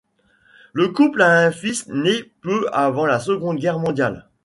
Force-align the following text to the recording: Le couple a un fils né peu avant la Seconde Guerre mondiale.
Le 0.73 0.87
couple 0.87 1.21
a 1.21 1.45
un 1.45 1.51
fils 1.51 1.85
né 1.85 2.23
peu 2.41 2.67
avant 2.73 3.05
la 3.05 3.19
Seconde 3.19 3.59
Guerre 3.59 3.77
mondiale. 3.77 4.27